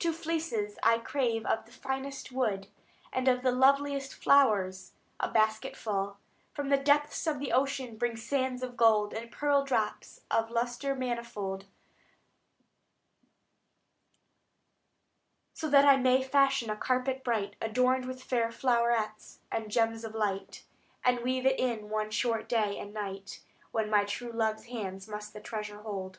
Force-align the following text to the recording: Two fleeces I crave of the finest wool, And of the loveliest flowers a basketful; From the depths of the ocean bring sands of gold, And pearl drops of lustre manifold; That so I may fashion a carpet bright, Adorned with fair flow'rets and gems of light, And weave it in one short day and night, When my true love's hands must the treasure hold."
Two 0.00 0.12
fleeces 0.12 0.80
I 0.82 0.98
crave 0.98 1.46
of 1.46 1.64
the 1.64 1.70
finest 1.70 2.32
wool, 2.32 2.62
And 3.12 3.28
of 3.28 3.44
the 3.44 3.52
loveliest 3.52 4.14
flowers 4.14 4.94
a 5.20 5.30
basketful; 5.30 6.16
From 6.52 6.70
the 6.70 6.76
depths 6.76 7.24
of 7.28 7.38
the 7.38 7.52
ocean 7.52 7.96
bring 7.96 8.16
sands 8.16 8.64
of 8.64 8.76
gold, 8.76 9.14
And 9.14 9.30
pearl 9.30 9.62
drops 9.64 10.22
of 10.28 10.50
lustre 10.50 10.96
manifold; 10.96 11.66
That 15.62 15.70
so 15.70 15.70
I 15.72 15.96
may 15.96 16.20
fashion 16.20 16.68
a 16.68 16.74
carpet 16.76 17.22
bright, 17.22 17.54
Adorned 17.62 18.06
with 18.06 18.24
fair 18.24 18.50
flow'rets 18.50 19.38
and 19.52 19.70
gems 19.70 20.02
of 20.02 20.16
light, 20.16 20.64
And 21.04 21.20
weave 21.20 21.46
it 21.46 21.60
in 21.60 21.90
one 21.90 22.10
short 22.10 22.48
day 22.48 22.76
and 22.76 22.92
night, 22.92 23.40
When 23.70 23.88
my 23.88 24.04
true 24.04 24.32
love's 24.32 24.64
hands 24.64 25.06
must 25.06 25.32
the 25.32 25.40
treasure 25.40 25.82
hold." 25.82 26.18